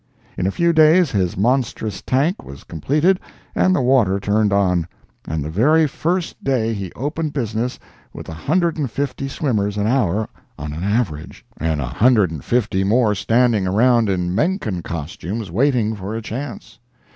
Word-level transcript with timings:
In 0.35 0.47
a 0.47 0.51
few 0.51 0.73
days 0.73 1.11
his 1.11 1.37
monstrous 1.37 2.01
tank 2.01 2.43
was 2.43 2.63
completed 2.63 3.19
and 3.53 3.75
the 3.75 3.83
water 3.83 4.19
turned 4.19 4.51
on, 4.51 4.87
and 5.27 5.43
the 5.45 5.49
very 5.51 5.85
first 5.85 6.43
day 6.43 6.73
he 6.73 6.91
opened 6.93 7.33
business 7.33 7.77
with 8.11 8.27
a 8.27 8.33
hundred 8.33 8.79
and 8.79 8.89
fifty 8.89 9.27
swimmers 9.27 9.77
an 9.77 9.85
hour 9.85 10.27
on 10.57 10.73
an 10.73 10.83
average, 10.83 11.45
and 11.57 11.79
a 11.79 11.85
hundred 11.85 12.31
and 12.31 12.43
fifty 12.43 12.83
more 12.83 13.13
standing 13.13 13.67
around 13.67 14.09
in 14.09 14.33
Menken 14.33 14.81
costume 14.81 15.45
waiting 15.53 15.93
for 15.95 16.15
a 16.15 16.21
chance. 16.23 16.79